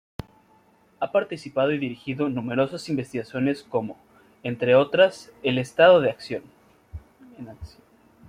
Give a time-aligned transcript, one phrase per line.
[0.99, 3.99] Ha participado y dirigido numerosas investigaciones como,
[4.41, 6.43] entre otras: "El estado en acción.